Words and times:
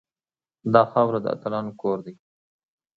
دا 0.73 0.83
خاوره 0.91 1.19
د 1.21 1.25
اتلانو 1.35 1.71
کور 1.81 1.97
دی 2.05 2.13